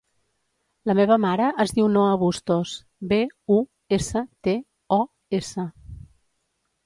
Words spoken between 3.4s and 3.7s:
u,